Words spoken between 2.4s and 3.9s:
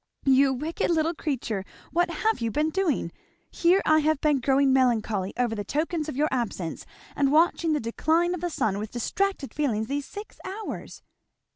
you been doing? Here